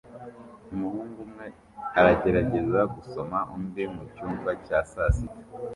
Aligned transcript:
Umuhungu 0.73 1.17
umwe 1.25 1.47
aragerageza 1.99 2.79
gusoma 2.95 3.39
undi 3.55 3.83
mucyumba 3.93 4.51
cya 4.65 4.79
sasita 4.91 5.39